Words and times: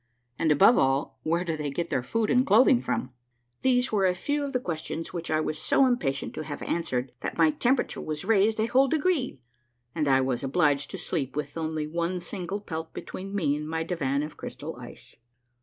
And, 0.39 0.51
above 0.51 0.79
all, 0.79 1.19
where 1.21 1.43
do 1.43 1.55
they 1.55 1.69
get 1.69 1.91
their 1.91 2.01
food 2.01 2.31
and 2.31 2.43
clothing 2.43 2.81
from? 2.81 3.13
These 3.61 3.91
were 3.91 4.07
a 4.07 4.15
few 4.15 4.43
of 4.43 4.51
the 4.51 4.59
questions 4.59 5.13
which 5.13 5.29
I 5.29 5.39
was 5.39 5.59
so 5.59 5.85
impatient 5.85 6.33
to 6.33 6.43
have 6.43 6.63
answered 6.63 7.11
that 7.19 7.37
my 7.37 7.51
tempera 7.51 7.85
ture 7.85 8.03
was 8.03 8.25
raised 8.25 8.59
a 8.59 8.65
whole 8.65 8.87
degree, 8.87 9.41
and 9.93 10.07
I 10.07 10.19
was 10.19 10.43
obliged 10.43 10.89
to 10.89 10.97
sleep 10.97 11.35
with 11.35 11.55
only 11.55 11.85
one 11.85 12.19
single 12.19 12.61
pelt 12.61 12.93
between 12.95 13.35
me 13.35 13.55
and 13.55 13.69
my 13.69 13.83
divan 13.83 14.23
of 14.23 14.37
crystal 14.37 14.75
ice. 14.77 15.17